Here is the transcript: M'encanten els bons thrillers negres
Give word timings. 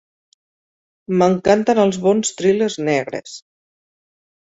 M'encanten 1.19 1.83
els 1.85 2.01
bons 2.09 2.35
thrillers 2.41 2.81
negres 2.91 3.39